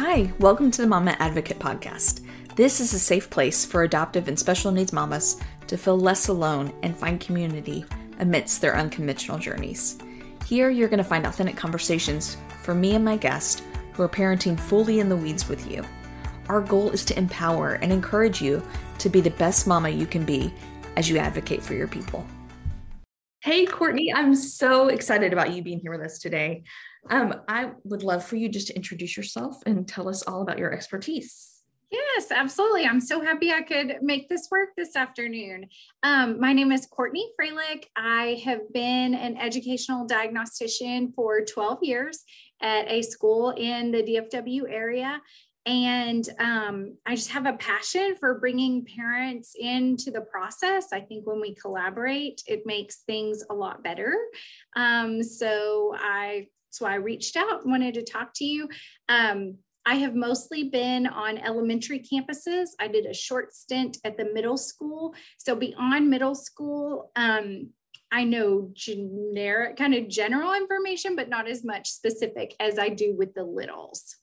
Hi, 0.00 0.32
welcome 0.38 0.70
to 0.70 0.80
the 0.80 0.86
Mama 0.86 1.16
Advocate 1.18 1.58
Podcast. 1.58 2.24
This 2.54 2.78
is 2.78 2.94
a 2.94 3.00
safe 3.00 3.28
place 3.30 3.64
for 3.64 3.82
adoptive 3.82 4.28
and 4.28 4.38
special 4.38 4.70
needs 4.70 4.92
mamas 4.92 5.40
to 5.66 5.76
feel 5.76 5.98
less 5.98 6.28
alone 6.28 6.72
and 6.84 6.96
find 6.96 7.18
community 7.18 7.84
amidst 8.20 8.60
their 8.60 8.76
unconventional 8.76 9.38
journeys. 9.38 9.98
Here, 10.46 10.70
you're 10.70 10.86
going 10.86 10.98
to 10.98 11.02
find 11.02 11.26
authentic 11.26 11.56
conversations 11.56 12.36
for 12.62 12.76
me 12.76 12.94
and 12.94 13.04
my 13.04 13.16
guest 13.16 13.64
who 13.92 14.04
are 14.04 14.08
parenting 14.08 14.56
fully 14.56 15.00
in 15.00 15.08
the 15.08 15.16
weeds 15.16 15.48
with 15.48 15.68
you. 15.68 15.84
Our 16.48 16.60
goal 16.60 16.90
is 16.90 17.04
to 17.06 17.18
empower 17.18 17.72
and 17.72 17.92
encourage 17.92 18.40
you 18.40 18.62
to 18.98 19.08
be 19.08 19.20
the 19.20 19.30
best 19.30 19.66
mama 19.66 19.88
you 19.88 20.06
can 20.06 20.24
be 20.24 20.54
as 20.94 21.10
you 21.10 21.18
advocate 21.18 21.60
for 21.60 21.74
your 21.74 21.88
people. 21.88 22.24
Hey, 23.40 23.66
Kourtney, 23.66 24.12
I'm 24.14 24.36
so 24.36 24.88
excited 24.88 25.32
about 25.32 25.54
you 25.54 25.62
being 25.62 25.80
here 25.80 25.90
with 25.90 26.02
us 26.02 26.18
today. 26.18 26.62
Um, 27.10 27.34
I 27.48 27.72
would 27.84 28.02
love 28.02 28.24
for 28.24 28.36
you 28.36 28.48
just 28.48 28.68
to 28.68 28.76
introduce 28.76 29.16
yourself 29.16 29.62
and 29.66 29.86
tell 29.86 30.08
us 30.08 30.22
all 30.22 30.42
about 30.42 30.58
your 30.58 30.72
expertise. 30.72 31.58
Yes, 31.90 32.30
absolutely. 32.30 32.84
I'm 32.84 33.00
so 33.00 33.22
happy 33.22 33.50
I 33.50 33.62
could 33.62 33.98
make 34.02 34.28
this 34.28 34.48
work 34.50 34.70
this 34.76 34.94
afternoon. 34.94 35.68
Um, 36.02 36.38
my 36.38 36.52
name 36.52 36.70
is 36.70 36.86
Kourtney 36.86 37.24
Frohlich. 37.40 37.84
I 37.96 38.42
have 38.44 38.70
been 38.74 39.14
an 39.14 39.38
educational 39.38 40.06
diagnostician 40.06 41.12
for 41.16 41.40
12 41.46 41.78
years 41.82 42.24
at 42.60 42.90
a 42.90 43.00
school 43.00 43.50
in 43.56 43.90
the 43.90 44.02
DFW 44.02 44.64
area. 44.68 45.22
And 45.64 46.28
um, 46.38 46.96
I 47.06 47.14
just 47.14 47.30
have 47.30 47.46
a 47.46 47.54
passion 47.54 48.16
for 48.18 48.38
bringing 48.38 48.84
parents 48.84 49.54
into 49.58 50.10
the 50.10 50.22
process. 50.22 50.92
I 50.92 51.00
think 51.00 51.26
when 51.26 51.40
we 51.40 51.54
collaborate, 51.54 52.42
it 52.46 52.62
makes 52.66 53.02
things 53.06 53.44
a 53.50 53.54
lot 53.54 53.82
better. 53.82 54.14
Um, 54.76 55.22
so 55.22 55.94
I 55.98 56.48
so 56.70 56.86
I 56.86 56.94
reached 56.94 57.36
out, 57.36 57.66
wanted 57.66 57.94
to 57.94 58.04
talk 58.04 58.32
to 58.36 58.44
you. 58.44 58.68
Um, 59.08 59.58
I 59.86 59.94
have 59.94 60.14
mostly 60.14 60.64
been 60.64 61.06
on 61.06 61.38
elementary 61.38 62.00
campuses. 62.00 62.68
I 62.78 62.88
did 62.88 63.06
a 63.06 63.14
short 63.14 63.54
stint 63.54 63.96
at 64.04 64.18
the 64.18 64.26
middle 64.34 64.58
school. 64.58 65.14
So 65.38 65.56
beyond 65.56 66.10
middle 66.10 66.34
school, 66.34 67.10
um, 67.16 67.70
I 68.10 68.24
know 68.24 68.70
generic, 68.74 69.76
kind 69.76 69.94
of 69.94 70.08
general 70.08 70.54
information, 70.54 71.16
but 71.16 71.28
not 71.28 71.48
as 71.48 71.64
much 71.64 71.90
specific 71.90 72.54
as 72.60 72.78
I 72.78 72.90
do 72.90 73.14
with 73.16 73.34
the 73.34 73.44
littles. 73.44 74.16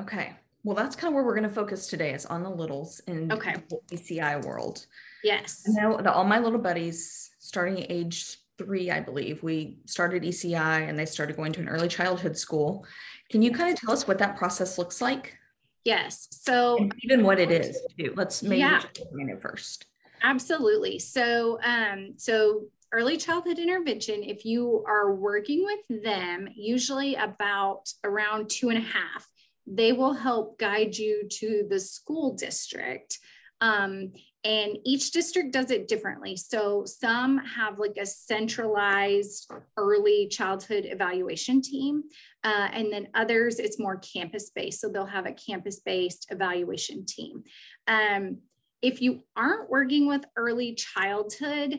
Okay. 0.00 0.34
Well, 0.64 0.76
that's 0.76 0.94
kind 0.94 1.08
of 1.08 1.14
where 1.14 1.24
we're 1.24 1.34
going 1.34 1.48
to 1.48 1.54
focus 1.54 1.88
today 1.88 2.14
is 2.14 2.24
on 2.26 2.44
the 2.44 2.50
littles 2.50 3.00
in 3.08 3.32
okay. 3.32 3.56
the 3.68 3.96
ECI 3.96 4.44
world. 4.44 4.86
Yes. 5.24 5.64
I 5.66 5.82
know 5.82 5.96
that 5.96 6.06
all 6.06 6.24
my 6.24 6.38
little 6.38 6.60
buddies 6.60 7.30
starting 7.40 7.84
age 7.88 8.38
three, 8.58 8.90
I 8.90 9.00
believe, 9.00 9.42
we 9.42 9.78
started 9.86 10.22
ECI 10.22 10.88
and 10.88 10.98
they 10.98 11.06
started 11.06 11.36
going 11.36 11.52
to 11.54 11.60
an 11.60 11.68
early 11.68 11.88
childhood 11.88 12.36
school. 12.36 12.86
Can 13.30 13.42
you 13.42 13.50
kind 13.50 13.72
of 13.72 13.80
tell 13.80 13.92
us 13.92 14.06
what 14.06 14.18
that 14.18 14.36
process 14.36 14.78
looks 14.78 15.00
like? 15.00 15.36
Yes. 15.84 16.28
So 16.30 16.76
and 16.76 16.94
even 17.02 17.24
what 17.24 17.40
it 17.40 17.50
is 17.50 17.80
too. 17.98 18.12
Let's 18.16 18.42
maybe 18.42 18.58
yeah. 18.58 18.82
it 18.94 19.42
first. 19.42 19.86
Absolutely. 20.22 20.98
So 20.98 21.58
um, 21.64 22.14
so 22.16 22.66
early 22.92 23.16
childhood 23.16 23.58
intervention, 23.58 24.22
if 24.22 24.44
you 24.44 24.84
are 24.86 25.14
working 25.14 25.64
with 25.64 26.02
them, 26.04 26.48
usually 26.54 27.14
about 27.16 27.92
around 28.04 28.48
two 28.48 28.68
and 28.68 28.78
a 28.78 28.82
half, 28.82 29.28
they 29.66 29.92
will 29.92 30.12
help 30.12 30.58
guide 30.58 30.96
you 30.96 31.26
to 31.28 31.66
the 31.68 31.80
school 31.80 32.34
district. 32.34 33.18
Um, 33.62 34.12
and 34.44 34.76
each 34.84 35.12
district 35.12 35.52
does 35.52 35.70
it 35.70 35.86
differently. 35.86 36.36
So 36.36 36.84
some 36.84 37.38
have 37.38 37.78
like 37.78 37.96
a 37.98 38.04
centralized 38.04 39.48
early 39.76 40.26
childhood 40.26 40.84
evaluation 40.84 41.62
team, 41.62 42.02
uh, 42.42 42.68
and 42.72 42.92
then 42.92 43.06
others 43.14 43.60
it's 43.60 43.78
more 43.78 43.98
campus 43.98 44.50
based. 44.50 44.80
So 44.80 44.88
they'll 44.88 45.06
have 45.06 45.26
a 45.26 45.32
campus 45.32 45.78
based 45.78 46.26
evaluation 46.30 47.06
team. 47.06 47.44
Um, 47.86 48.38
if 48.82 49.00
you 49.00 49.22
aren't 49.36 49.70
working 49.70 50.08
with 50.08 50.24
early 50.36 50.74
childhood, 50.74 51.78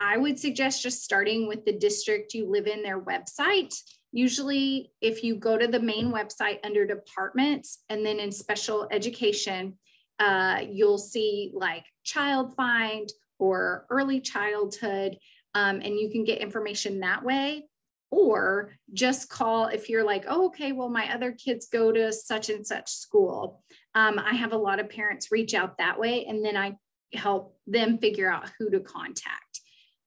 I 0.00 0.16
would 0.16 0.38
suggest 0.38 0.82
just 0.82 1.04
starting 1.04 1.46
with 1.46 1.66
the 1.66 1.76
district 1.76 2.32
you 2.32 2.50
live 2.50 2.66
in, 2.66 2.82
their 2.82 3.02
website. 3.02 3.74
Usually, 4.12 4.92
if 5.02 5.22
you 5.22 5.36
go 5.36 5.58
to 5.58 5.66
the 5.66 5.80
main 5.80 6.10
website 6.10 6.64
under 6.64 6.86
departments 6.86 7.80
and 7.90 8.06
then 8.06 8.18
in 8.18 8.32
special 8.32 8.88
education, 8.90 9.76
uh, 10.18 10.60
you'll 10.68 10.98
see 10.98 11.52
like 11.54 11.84
child 12.04 12.54
find 12.56 13.08
or 13.38 13.86
early 13.90 14.20
childhood, 14.20 15.16
um, 15.54 15.80
and 15.80 15.98
you 15.98 16.10
can 16.10 16.24
get 16.24 16.38
information 16.38 17.00
that 17.00 17.24
way. 17.24 17.64
Or 18.10 18.72
just 18.94 19.28
call 19.28 19.66
if 19.66 19.90
you're 19.90 20.04
like, 20.04 20.24
oh, 20.28 20.46
okay, 20.46 20.72
well, 20.72 20.88
my 20.88 21.12
other 21.12 21.32
kids 21.32 21.68
go 21.70 21.92
to 21.92 22.10
such 22.10 22.48
and 22.48 22.66
such 22.66 22.90
school. 22.90 23.62
Um, 23.94 24.18
I 24.18 24.34
have 24.34 24.52
a 24.52 24.58
lot 24.58 24.80
of 24.80 24.88
parents 24.88 25.30
reach 25.30 25.52
out 25.52 25.76
that 25.76 26.00
way, 26.00 26.24
and 26.24 26.42
then 26.42 26.56
I 26.56 26.76
help 27.12 27.56
them 27.66 27.98
figure 27.98 28.30
out 28.30 28.50
who 28.58 28.70
to 28.70 28.80
contact. 28.80 29.60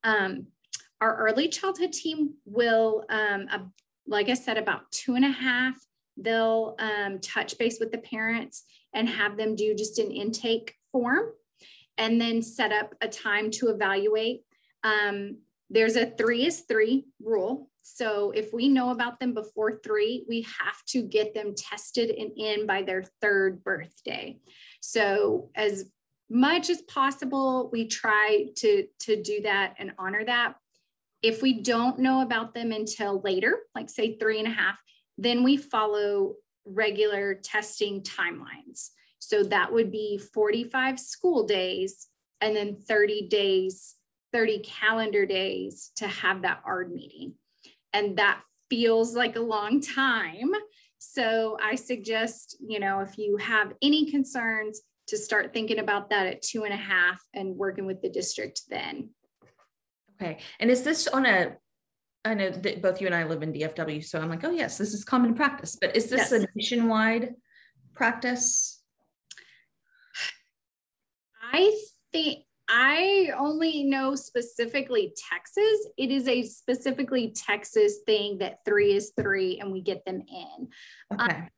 Um, 0.04 0.48
our 1.00 1.16
early 1.16 1.48
childhood 1.48 1.94
team 1.94 2.36
will, 2.46 3.06
um, 3.10 3.48
uh, 3.52 3.60
like 4.08 4.30
I 4.30 4.34
said, 4.34 4.58
about 4.58 4.92
two 4.92 5.16
and 5.16 5.26
a 5.26 5.30
half, 5.30 5.76
they'll 6.18 6.76
um, 6.80 7.20
touch 7.20 7.58
base 7.58 7.80
with 7.80 7.92
the 7.92 7.98
parents 8.00 8.64
and 8.94 9.08
have 9.08 9.38
them 9.38 9.56
do 9.56 9.74
just 9.76 10.00
an 10.00 10.12
intake 10.12 10.76
form 10.92 11.30
and 11.98 12.20
then 12.20 12.42
set 12.42 12.72
up 12.72 12.96
a 13.02 13.08
time 13.08 13.52
to 13.52 13.70
evaluate. 13.70 14.42
Um, 14.84 15.38
there's 15.70 15.96
a 15.96 16.06
three 16.06 16.46
is 16.46 16.62
three 16.62 17.06
rule. 17.24 17.70
So 17.84 18.32
if 18.32 18.54
we 18.54 18.68
know 18.68 18.92
about 18.92 19.20
them 19.20 19.34
before 19.34 19.80
three, 19.84 20.26
we 20.28 20.42
have 20.42 20.84
to 20.90 21.02
get 21.02 21.34
them 21.34 21.54
tested 21.56 22.10
and 22.10 22.32
in 22.38 22.68
by 22.68 22.84
their 22.84 23.04
third 23.22 23.64
birthday. 23.64 24.40
So 24.82 25.50
as 25.56 25.86
much 26.30 26.70
as 26.70 26.82
possible, 26.84 27.70
we 27.72 27.88
try 27.88 28.48
to, 28.58 28.88
to 29.00 29.22
do 29.22 29.42
that 29.42 29.76
and 29.80 29.94
honor 29.98 30.24
that. 30.26 30.56
If 31.22 31.42
we 31.42 31.62
don't 31.62 32.00
know 32.00 32.22
about 32.22 32.54
them 32.54 32.72
until 32.72 33.22
later, 33.22 33.60
like 33.76 33.90
say 33.90 34.18
three 34.18 34.40
and 34.40 34.48
a 34.48 34.52
half, 34.52 34.80
then 35.18 35.44
we 35.44 35.58
follow 35.58 36.36
regular 36.66 37.36
testing 37.36 38.02
timelines. 38.02 38.90
So 39.20 39.44
that 39.44 39.72
would 39.72 39.92
be 39.92 40.18
45 40.18 41.00
school 41.00 41.46
days 41.46 42.08
and 42.42 42.56
then 42.56 42.76
30 42.76 43.28
days, 43.28 43.96
30 44.34 44.60
calendar 44.60 45.26
days 45.26 45.92
to 45.98 46.08
have 46.08 46.42
that 46.42 46.62
ARD 46.66 46.92
meeting. 46.92 47.36
And 47.94 48.18
that 48.18 48.42
feels 48.70 49.16
like 49.16 49.36
a 49.36 49.42
long 49.42 49.82
time. 49.82 50.52
So 50.98 51.58
I 51.62 51.76
suggest, 51.76 52.58
you 52.66 52.80
know, 52.80 53.00
if 53.02 53.18
you 53.18 53.38
have 53.38 53.74
any 53.82 54.10
concerns, 54.10 54.82
to 55.12 55.18
start 55.18 55.52
thinking 55.54 55.80
about 55.80 56.10
that 56.10 56.26
at 56.26 56.42
two 56.42 56.64
and 56.64 56.74
a 56.74 56.78
half 56.78 57.22
and 57.34 57.58
working 57.58 57.86
with 57.86 58.02
the 58.02 58.10
district 58.10 58.62
then. 58.70 59.10
Okay. 60.16 60.38
And 60.60 60.72
is 60.72 60.84
this 60.84 61.06
on 61.08 61.26
a 61.26 61.58
I 62.24 62.34
know 62.36 62.52
that 62.52 62.82
both 62.82 63.02
you 63.02 63.08
and 63.08 63.16
I 63.16 63.24
live 63.24 63.42
in 63.42 63.52
DFW, 63.52 64.04
so 64.04 64.20
I'm 64.20 64.30
like, 64.30 64.44
oh 64.44 64.52
yes, 64.52 64.78
this 64.78 64.94
is 64.94 65.04
common 65.04 65.34
practice. 65.34 65.76
But 65.80 65.96
is 65.96 66.10
this 66.10 66.32
yes. 66.32 66.44
a 66.44 66.48
nationwide 66.56 67.34
practice? 67.94 68.82
I 71.52 71.76
think 72.12 72.46
I 72.70 73.32
only 73.38 73.84
know 73.84 74.16
specifically 74.16 75.14
Texas. 75.30 75.88
It 75.98 76.10
is 76.10 76.28
a 76.28 76.44
specifically 76.44 77.32
Texas 77.32 78.00
thing 78.06 78.38
that 78.38 78.60
three 78.64 78.96
is 78.96 79.12
three 79.20 79.60
and 79.60 79.72
we 79.72 79.82
get 79.82 80.06
them 80.06 80.22
in. 80.22 80.68
Okay. 81.14 81.36
Um, 81.36 81.50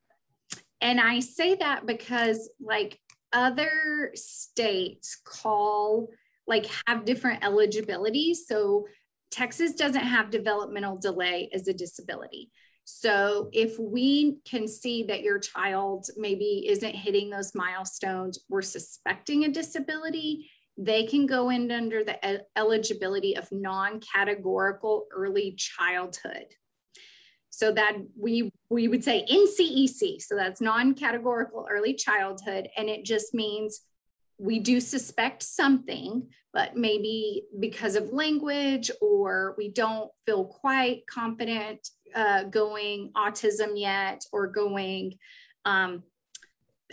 and 0.82 1.00
I 1.00 1.20
say 1.20 1.56
that 1.56 1.86
because, 1.86 2.50
like, 2.60 3.00
other 3.32 4.12
states 4.16 5.22
call, 5.24 6.10
like, 6.48 6.68
have 6.88 7.06
different 7.06 7.44
eligibility. 7.46 8.34
So, 8.34 8.88
Texas 9.34 9.74
doesn't 9.74 10.04
have 10.04 10.30
developmental 10.30 10.96
delay 10.96 11.50
as 11.54 11.68
a 11.68 11.74
disability. 11.74 12.52
So 12.86 13.50
if 13.52 13.80
we 13.80 14.38
can 14.46 14.68
see 14.68 15.04
that 15.04 15.24
your 15.24 15.40
child 15.40 16.06
maybe 16.18 16.66
isn't 16.68 16.96
hitting 16.96 17.30
those 17.30 17.56
milestones, 17.56 18.40
we're 18.48 18.62
suspecting 18.62 19.46
a 19.46 19.50
disability, 19.50 20.52
they 20.78 21.06
can 21.06 21.26
go 21.26 21.50
in 21.50 21.72
under 21.72 22.04
the 22.04 22.44
eligibility 22.56 23.36
of 23.36 23.52
non-categorical 23.52 25.08
early 25.12 25.56
childhood. 25.58 26.46
So 27.50 27.72
that 27.72 27.94
we 28.20 28.52
we 28.70 28.88
would 28.88 29.04
say 29.04 29.26
NCEC, 29.32 30.22
so 30.22 30.36
that's 30.36 30.60
non-categorical 30.60 31.68
early 31.70 31.94
childhood, 31.94 32.68
and 32.78 32.90
it 32.90 33.06
just 33.06 33.34
means 33.34 33.82
we 34.40 34.60
do 34.60 34.80
suspect 34.80 35.44
something, 35.44 36.30
but 36.54 36.78
maybe 36.78 37.44
because 37.60 37.96
of 37.96 38.14
language 38.14 38.92
or 39.02 39.56
we 39.58 39.70
don't 39.70 40.12
feel 40.26 40.46
quite 40.46 41.06
confident 41.08 41.90
uh, 42.16 42.44
going 42.44 43.12
autism 43.18 43.72
yet 43.76 44.24
or 44.32 44.48
going 44.48 45.18
um, 45.66 46.04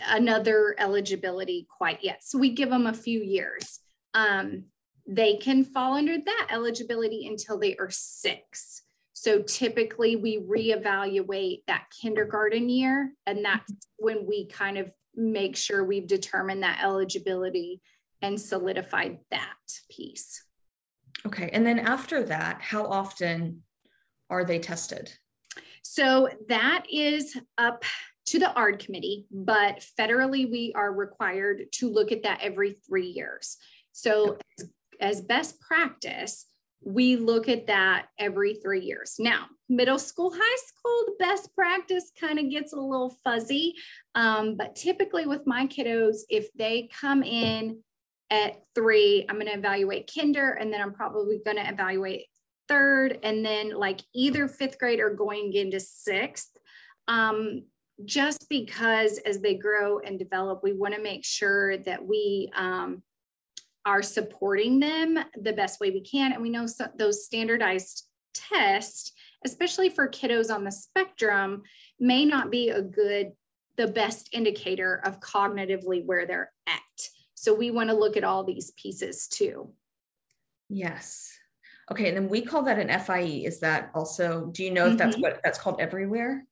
another 0.07 0.75
eligibility 0.79 1.67
quite 1.77 2.03
yet. 2.03 2.23
So 2.23 2.39
we 2.39 2.49
give 2.49 2.69
them 2.69 2.87
a 2.87 2.93
few 2.93 3.21
years. 3.21 3.79
Um, 4.15 4.65
they 5.07 5.37
can 5.37 5.63
fall 5.63 5.93
under 5.93 6.17
that 6.17 6.47
eligibility 6.49 7.27
until 7.27 7.59
they 7.59 7.75
are 7.75 7.89
six. 7.91 8.81
So 9.13 9.43
typically 9.43 10.15
we 10.15 10.39
reevaluate 10.39 11.63
that 11.67 11.85
kindergarten 12.01 12.69
year, 12.69 13.13
and 13.27 13.45
that's 13.45 13.71
when 13.97 14.25
we 14.25 14.47
kind 14.47 14.79
of 14.79 14.91
make 15.15 15.55
sure 15.55 15.83
we've 15.83 16.07
determined 16.07 16.63
that 16.63 16.81
eligibility 16.83 17.81
and 18.21 18.39
solidified 18.39 19.19
that 19.31 19.57
piece. 19.89 20.43
Okay. 21.25 21.49
And 21.53 21.65
then 21.65 21.79
after 21.79 22.23
that, 22.23 22.61
how 22.61 22.85
often 22.85 23.63
are 24.29 24.45
they 24.45 24.59
tested? 24.59 25.11
So 25.83 26.29
that 26.47 26.85
is 26.91 27.37
up 27.57 27.83
to 28.27 28.39
the 28.39 28.53
ARD 28.53 28.79
committee, 28.79 29.25
but 29.31 29.85
federally 29.99 30.49
we 30.49 30.71
are 30.75 30.93
required 30.93 31.63
to 31.73 31.89
look 31.89 32.11
at 32.11 32.23
that 32.23 32.39
every 32.41 32.77
three 32.87 33.07
years. 33.07 33.57
So 33.91 34.37
as, 34.57 34.69
as 34.99 35.21
best 35.21 35.59
practice, 35.59 36.45
we 36.83 37.15
look 37.15 37.49
at 37.49 37.67
that 37.67 38.07
every 38.17 38.55
three 38.55 38.81
years. 38.81 39.15
Now, 39.19 39.47
middle 39.69 39.99
school, 39.99 40.31
high 40.33 40.57
school, 40.65 41.03
the 41.07 41.15
best 41.19 41.53
practice 41.55 42.11
kind 42.19 42.39
of 42.39 42.49
gets 42.49 42.73
a 42.73 42.79
little 42.79 43.15
fuzzy. 43.23 43.75
Um, 44.15 44.55
but 44.57 44.75
typically 44.75 45.25
with 45.25 45.45
my 45.45 45.67
kiddos, 45.67 46.19
if 46.29 46.51
they 46.53 46.89
come 46.99 47.23
in 47.23 47.79
at 48.31 48.63
three, 48.73 49.25
I'm 49.29 49.35
going 49.35 49.47
to 49.47 49.57
evaluate 49.57 50.09
kinder, 50.13 50.53
and 50.53 50.73
then 50.73 50.81
I'm 50.81 50.93
probably 50.93 51.39
going 51.45 51.57
to 51.57 51.69
evaluate 51.69 52.27
third, 52.67 53.19
and 53.21 53.45
then 53.45 53.75
like 53.75 53.99
either 54.15 54.47
fifth 54.47 54.79
grade 54.79 55.01
or 55.01 55.13
going 55.13 55.53
into 55.53 55.79
sixth. 55.79 56.57
Um, 57.07 57.65
just 58.05 58.47
because 58.49 59.19
as 59.19 59.41
they 59.41 59.55
grow 59.55 59.99
and 59.99 60.17
develop, 60.17 60.61
we 60.63 60.73
want 60.73 60.95
to 60.95 61.01
make 61.01 61.25
sure 61.25 61.77
that 61.79 62.03
we 62.03 62.49
um, 62.55 63.03
are 63.85 64.01
supporting 64.01 64.79
them 64.79 65.19
the 65.39 65.53
best 65.53 65.79
way 65.79 65.91
we 65.91 66.01
can. 66.01 66.31
And 66.31 66.41
we 66.41 66.49
know 66.49 66.65
so, 66.65 66.87
those 66.97 67.25
standardized 67.25 68.07
tests, 68.33 69.11
especially 69.45 69.89
for 69.89 70.07
kiddos 70.07 70.53
on 70.53 70.63
the 70.63 70.71
spectrum, 70.71 71.63
may 71.99 72.25
not 72.25 72.49
be 72.49 72.69
a 72.69 72.81
good, 72.81 73.33
the 73.77 73.87
best 73.87 74.29
indicator 74.33 75.01
of 75.05 75.19
cognitively 75.19 76.05
where 76.05 76.25
they're 76.25 76.51
at. 76.65 76.79
So 77.41 77.55
we 77.55 77.71
want 77.71 77.89
to 77.89 77.95
look 77.95 78.17
at 78.17 78.23
all 78.23 78.43
these 78.43 78.69
pieces 78.77 79.27
too. 79.27 79.71
Yes. 80.69 81.35
Okay. 81.89 82.07
And 82.07 82.15
then 82.15 82.29
we 82.29 82.43
call 82.43 82.61
that 82.65 82.77
an 82.77 82.99
FIE. 82.99 83.41
Is 83.43 83.61
that 83.61 83.89
also, 83.95 84.51
do 84.51 84.63
you 84.63 84.69
know 84.69 84.85
if 84.85 84.97
that's 84.97 85.15
mm-hmm. 85.15 85.23
what 85.23 85.41
that's 85.43 85.57
called 85.57 85.81
everywhere? 85.81 86.45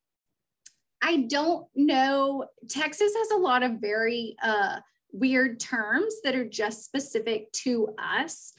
I 1.00 1.28
don't 1.30 1.68
know. 1.76 2.48
Texas 2.68 3.14
has 3.16 3.30
a 3.30 3.38
lot 3.38 3.62
of 3.62 3.74
very 3.74 4.36
uh, 4.42 4.80
weird 5.12 5.60
terms 5.60 6.16
that 6.24 6.34
are 6.34 6.50
just 6.50 6.86
specific 6.86 7.52
to 7.52 7.94
us. 8.00 8.54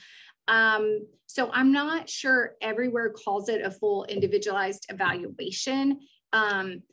Um, 0.47 1.05
so 1.27 1.51
I'm 1.51 1.73
not 1.73 2.09
sure 2.09 2.55
everywhere 2.61 3.09
calls 3.09 3.49
it 3.49 3.61
a 3.61 3.71
full 3.71 4.05
individualized 4.05 4.85
evaluation. 4.87 5.99
Um, 6.31 6.83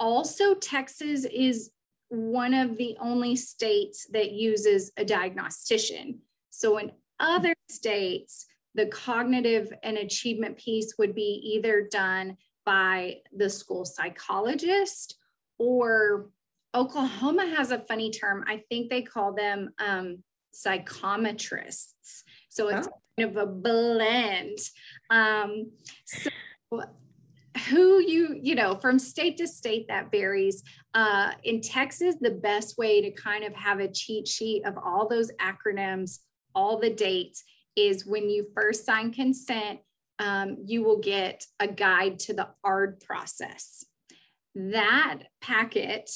also, 0.00 0.54
Texas 0.54 1.26
is 1.26 1.70
one 2.08 2.54
of 2.54 2.76
the 2.76 2.96
only 3.00 3.36
states 3.36 4.06
that 4.12 4.32
uses 4.32 4.92
a 4.96 5.04
diagnostician. 5.04 6.20
So 6.50 6.78
in 6.78 6.92
other 7.20 7.54
states, 7.68 8.46
the 8.74 8.86
cognitive 8.86 9.72
and 9.82 9.98
achievement 9.98 10.56
piece 10.56 10.94
would 10.98 11.14
be 11.14 11.40
either 11.44 11.88
done 11.90 12.36
by 12.64 13.16
the 13.36 13.50
school 13.50 13.84
psychologist 13.84 15.16
or 15.58 16.30
Oklahoma 16.74 17.46
has 17.56 17.70
a 17.70 17.78
funny 17.78 18.10
term. 18.10 18.44
I 18.46 18.62
think 18.68 18.90
they 18.90 19.02
call 19.02 19.34
them 19.34 19.70
um, 19.78 20.22
psychometrists. 20.52 22.24
So 22.48 22.68
it's 22.68 22.88
oh. 22.88 23.00
kind 23.18 23.30
of 23.30 23.36
a 23.36 23.46
blend. 23.46 24.58
Um, 25.10 25.70
so 26.04 26.30
who 27.58 28.00
you, 28.00 28.38
you 28.40 28.54
know, 28.54 28.74
from 28.74 28.98
state 28.98 29.36
to 29.38 29.46
state 29.46 29.86
that 29.88 30.10
varies. 30.10 30.62
Uh, 30.94 31.32
in 31.44 31.60
Texas, 31.60 32.16
the 32.20 32.30
best 32.30 32.78
way 32.78 33.00
to 33.00 33.10
kind 33.10 33.44
of 33.44 33.54
have 33.54 33.80
a 33.80 33.88
cheat 33.88 34.26
sheet 34.26 34.64
of 34.64 34.76
all 34.78 35.08
those 35.08 35.30
acronyms, 35.40 36.18
all 36.54 36.78
the 36.78 36.90
dates, 36.90 37.44
is 37.76 38.06
when 38.06 38.28
you 38.28 38.46
first 38.54 38.84
sign 38.84 39.12
consent, 39.12 39.80
um, 40.18 40.56
you 40.64 40.82
will 40.82 40.98
get 40.98 41.44
a 41.60 41.68
guide 41.68 42.18
to 42.20 42.34
the 42.34 42.48
ARD 42.64 43.00
process. 43.00 43.84
That 44.54 45.20
packet 45.40 46.10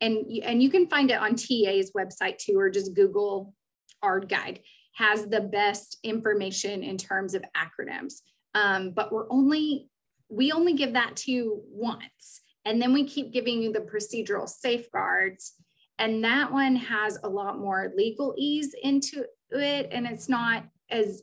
and 0.00 0.26
and 0.42 0.62
you 0.62 0.70
can 0.70 0.88
find 0.88 1.10
it 1.10 1.18
on 1.18 1.34
TEA's 1.34 1.92
website 1.92 2.38
too, 2.38 2.58
or 2.58 2.70
just 2.70 2.94
Google 2.94 3.54
ARD 4.02 4.28
guide 4.28 4.60
has 4.94 5.26
the 5.26 5.40
best 5.40 5.98
information 6.02 6.82
in 6.82 6.96
terms 6.96 7.34
of 7.34 7.44
acronyms. 7.56 8.20
Um, 8.54 8.90
but 8.90 9.12
we're 9.12 9.30
only 9.30 9.88
we 10.28 10.52
only 10.52 10.74
give 10.74 10.92
that 10.94 11.16
to 11.16 11.32
you 11.32 11.62
once, 11.70 12.40
and 12.64 12.80
then 12.80 12.92
we 12.92 13.04
keep 13.04 13.32
giving 13.32 13.62
you 13.62 13.72
the 13.72 13.80
procedural 13.80 14.48
safeguards. 14.48 15.54
And 15.98 16.24
that 16.24 16.52
one 16.52 16.76
has 16.76 17.18
a 17.22 17.28
lot 17.28 17.58
more 17.58 17.92
legalese 17.98 18.74
into 18.82 19.24
it, 19.50 19.88
and 19.90 20.06
it's 20.06 20.28
not 20.28 20.64
as 20.90 21.22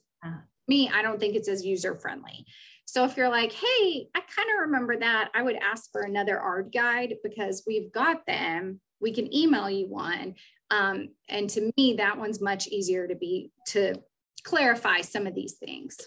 me. 0.68 0.90
I 0.94 1.02
don't 1.02 1.20
think 1.20 1.36
it's 1.36 1.50
as 1.50 1.66
user 1.66 1.96
friendly. 1.96 2.46
So 2.86 3.06
if 3.06 3.18
you're 3.18 3.30
like, 3.30 3.52
hey, 3.52 4.08
I 4.14 4.20
kind 4.20 4.50
of 4.54 4.62
remember 4.62 4.98
that, 5.00 5.32
I 5.34 5.42
would 5.42 5.56
ask 5.56 5.92
for 5.92 6.02
another 6.02 6.40
ARD 6.40 6.72
guide 6.74 7.16
because 7.24 7.64
we've 7.66 7.92
got 7.92 8.26
them. 8.26 8.80
We 9.00 9.14
can 9.14 9.34
email 9.34 9.70
you 9.70 9.88
one. 9.88 10.36
Um, 10.70 11.10
and 11.30 11.50
to 11.52 11.72
me, 11.78 11.96
that 11.98 12.18
one's 12.18 12.42
much 12.42 12.68
easier 12.68 13.08
to 13.08 13.16
be 13.16 13.52
to 13.68 13.96
clarify 14.44 15.02
some 15.02 15.28
of 15.28 15.36
these 15.36 15.54
things. 15.54 15.98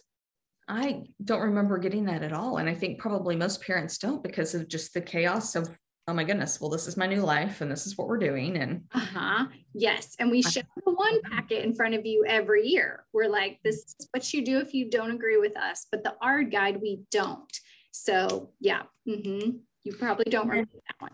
I 0.69 1.05
don't 1.25 1.43
remember 1.43 1.79
getting 1.79 2.07
that 2.07 2.23
at 2.23 2.33
all. 2.33 2.57
And 2.57 2.69
I 2.69 2.75
think 2.75 2.99
probably 2.99 3.37
most 3.37 3.63
parents 3.63 3.99
don't 3.99 4.23
because 4.23 4.55
of 4.55 4.69
just 4.69 4.95
the 4.95 5.01
chaos 5.01 5.55
of 5.55 5.69
oh 6.09 6.15
my 6.15 6.23
goodness, 6.23 6.61
well, 6.61 6.71
this 6.71 6.87
is 6.87 6.97
my 6.97 7.07
new 7.07 7.21
life 7.21 7.61
and 7.61 7.71
this 7.71 7.85
is 7.85 7.99
what 7.99 8.07
we're 8.07 8.19
doing. 8.19 8.57
And 8.57 8.85
uh-huh. 8.95 9.47
Yes. 9.75 10.15
And 10.21 10.31
we 10.31 10.41
show 10.41 10.61
the 10.85 10.93
one 10.93 11.21
packet 11.23 11.65
in 11.65 11.75
front 11.75 11.95
of 11.95 12.07
you 12.07 12.25
every 12.27 12.69
year. 12.69 13.05
We're 13.13 13.29
like, 13.29 13.59
this 13.65 13.77
is 13.99 14.09
what 14.13 14.33
you 14.33 14.45
do 14.45 14.59
if 14.59 14.73
you 14.73 14.89
don't 14.89 15.11
agree 15.11 15.37
with 15.37 15.57
us. 15.57 15.87
But 15.91 16.05
the 16.05 16.15
ARD 16.23 16.53
guide, 16.53 16.81
we 16.81 17.01
don't. 17.11 17.53
So 17.91 18.51
yeah. 18.61 18.83
Mm-hmm. 19.09 19.51
You 19.83 19.93
probably 19.95 20.27
don't 20.27 20.49
remember 20.49 20.71
that 20.75 21.01
one. 21.01 21.13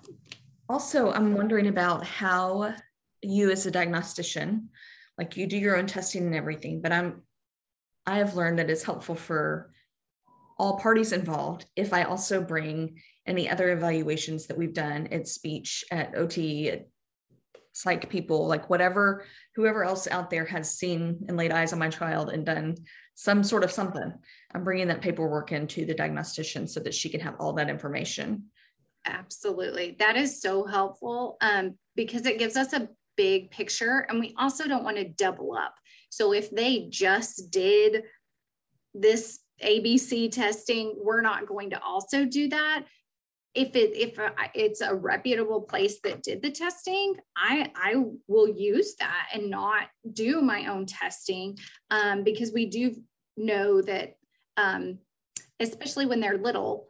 Also, 0.69 1.11
I'm 1.11 1.35
wondering 1.35 1.69
about 1.69 2.05
how 2.05 2.75
you 3.23 3.51
as 3.51 3.67
a 3.67 3.71
diagnostician, 3.71 4.69
like 5.17 5.37
you 5.37 5.47
do 5.47 5.57
your 5.57 5.77
own 5.77 5.87
testing 5.87 6.27
and 6.27 6.35
everything, 6.35 6.81
but 6.83 6.93
I'm 6.93 7.23
I 8.07 8.19
have 8.19 8.35
learned 8.35 8.59
that 8.59 8.71
it's 8.71 8.83
helpful 8.83 9.15
for 9.15 9.71
all 10.59 10.79
parties 10.79 11.13
involved 11.13 11.67
if 11.77 11.93
I 11.93 12.05
also 12.05 12.43
bring 12.43 13.01
any 13.27 13.49
other 13.49 13.73
evaluations 13.73 14.47
that 14.47 14.59
we've 14.59 14.75
done 14.75 15.07
at 15.09 15.29
speech, 15.29 15.85
at 15.91 16.17
OT, 16.17 16.71
at 16.71 16.89
psych 17.73 18.09
people, 18.11 18.47
like 18.47 18.69
whatever, 18.69 19.25
whoever 19.55 19.85
else 19.85 20.07
out 20.09 20.31
there 20.31 20.45
has 20.45 20.71
seen 20.71 21.25
and 21.29 21.37
laid 21.37 21.53
eyes 21.53 21.73
on 21.73 21.79
my 21.79 21.89
child 21.89 22.31
and 22.31 22.45
done 22.45 22.77
some 23.15 23.43
sort 23.43 23.65
of 23.65 23.71
something. 23.71 24.13
I'm 24.55 24.65
bringing 24.65 24.89
that 24.89 25.01
paperwork 25.01 25.53
into 25.53 25.87
the 25.87 25.95
diagnostician 25.95 26.67
so 26.67 26.81
that 26.81 26.95
she 26.95 27.09
can 27.09 27.21
have 27.21 27.37
all 27.39 27.55
that 27.55 27.71
information. 27.71 28.45
Absolutely. 29.07 29.97
That 29.99 30.17
is 30.17 30.41
so 30.41 30.65
helpful 30.65 31.37
um, 31.41 31.77
because 31.97 32.27
it 32.27 32.39
gives 32.39 32.57
us 32.57 32.73
a 32.73 32.89
big 33.17 33.51
picture 33.51 34.07
and 34.09 34.21
we 34.21 34.35
also 34.39 34.67
don't 34.69 34.85
want 34.85 34.97
to 34.97 35.09
double 35.09 35.55
up. 35.55 35.75
So 36.13 36.35
if 36.35 36.51
they 36.51 36.89
just 36.91 37.51
did 37.51 38.03
this 38.93 39.41
ABC 39.65 40.31
testing, 40.31 40.95
we're 40.99 41.23
not 41.23 41.47
going 41.47 41.71
to 41.71 41.83
also 41.83 42.27
do 42.27 42.51
that. 42.51 42.85
If 43.55 43.75
it 43.77 43.97
if 43.97 44.19
it's 44.55 44.83
a 44.83 44.95
reputable 44.95 45.63
place 45.63 46.01
that 46.05 46.23
did 46.23 46.41
the 46.41 46.51
testing 46.51 47.17
i 47.37 47.71
i 47.77 48.03
will 48.27 48.49
use 48.49 48.95
that 48.99 49.29
and 49.35 49.51
not 49.51 49.89
do 50.11 50.41
my 50.41 50.69
own 50.69 50.87
testing 50.87 51.59
um, 51.91 52.25
because 52.25 52.51
we 52.55 52.65
do 52.65 52.97
know 53.37 53.83
that 53.83 54.15
um, 54.57 54.99
especially 55.61 56.07
when 56.07 56.19
they're 56.19 56.39
little 56.39 56.87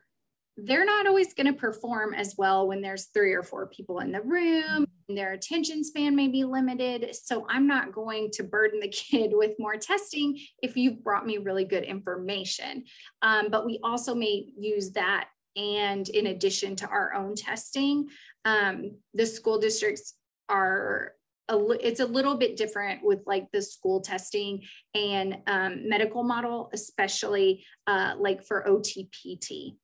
they're 0.57 0.85
not 0.85 1.07
always 1.07 1.33
going 1.33 1.47
to 1.47 1.53
perform 1.53 2.13
as 2.13 2.35
well 2.37 2.69
when 2.69 2.83
there's 2.83 3.07
three 3.07 3.33
or 3.33 3.43
four 3.43 3.67
people 3.69 4.01
in 4.01 4.13
the 4.13 4.21
room 4.21 4.87
and 5.09 5.19
their 5.19 5.33
attention 5.33 5.83
span 5.83 6.15
may 6.15 6.29
be 6.29 6.45
limited 6.45 7.15
so 7.15 7.47
i'm 7.49 7.67
not 7.67 7.93
going 7.93 8.31
to 8.31 8.43
burden 8.43 8.79
the 8.81 8.89
kid 9.11 9.31
with 9.33 9.53
more 9.59 9.77
testing 9.77 10.39
if 10.63 10.77
you've 10.77 11.03
brought 11.03 11.27
me 11.27 11.39
really 11.39 11.65
good 11.65 11.85
information 11.85 12.85
um, 13.23 13.49
but 13.51 13.65
we 13.65 13.81
also 13.83 14.15
may 14.15 14.45
use 14.59 14.91
that 14.93 15.29
and 15.57 16.09
in 16.09 16.27
addition 16.27 16.77
to 16.77 16.89
our 16.89 17.15
own 17.15 17.35
testing, 17.35 18.09
um, 18.45 18.97
the 19.15 19.27
school 19.27 19.59
districts 19.59 20.15
are 20.49 21.13
a, 21.49 21.59
it's 21.81 22.01
a 22.01 22.07
little 22.07 22.37
bit 22.37 22.57
different 22.57 23.05
with 23.05 23.21
like 23.27 23.51
the 23.53 23.61
school 23.61 24.01
testing 24.01 24.63
and 24.95 25.39
um, 25.47 25.89
medical 25.89 26.23
model, 26.23 26.71
especially 26.73 27.65
uh, 27.87 28.15
like 28.19 28.45
for 28.45 28.65
OTPT. 28.67 29.77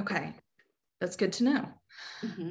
Okay, 0.00 0.34
that's 1.00 1.16
good 1.16 1.32
to 1.34 1.44
know. 1.44 1.68
Mm-hmm. 2.22 2.50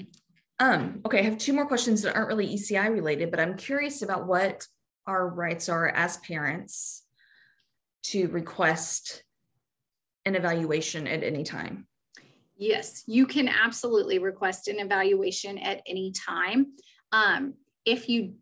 Um, 0.60 1.02
okay, 1.06 1.20
I 1.20 1.24
have 1.24 1.38
two 1.38 1.54
more 1.54 1.66
questions 1.66 2.02
that 2.02 2.16
aren't 2.16 2.28
really 2.28 2.54
ECI 2.54 2.92
related, 2.92 3.32
but 3.32 3.40
I'm 3.40 3.56
curious 3.56 4.02
about 4.02 4.28
what 4.28 4.66
our 5.08 5.28
rights 5.28 5.70
are 5.70 5.88
as 5.88 6.18
parents 6.18 7.04
to 8.04 8.28
request 8.28 9.24
an 10.26 10.36
evaluation 10.36 11.08
at 11.08 11.24
any 11.24 11.44
time? 11.44 11.88
Yes, 12.58 13.04
you 13.08 13.26
can 13.26 13.48
absolutely 13.48 14.20
request 14.20 14.68
an 14.68 14.80
evaluation 14.80 15.58
at 15.58 15.82
any 15.88 16.12
time. 16.12 16.74
Um, 17.12 17.54
if 17.86 18.10
you, 18.10 18.36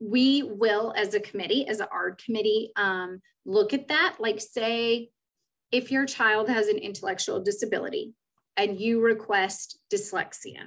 we 0.00 0.42
will, 0.42 0.92
as 0.96 1.14
a 1.14 1.20
committee, 1.20 1.66
as 1.68 1.80
an 1.80 1.86
ARD 1.90 2.20
committee, 2.24 2.70
um, 2.76 3.22
look 3.46 3.72
at 3.72 3.88
that. 3.88 4.16
Like, 4.18 4.40
say, 4.40 5.10
if 5.70 5.90
your 5.90 6.04
child 6.04 6.48
has 6.48 6.68
an 6.68 6.78
intellectual 6.78 7.40
disability 7.40 8.12
and 8.56 8.78
you 8.78 9.00
request 9.00 9.78
dyslexia, 9.92 10.66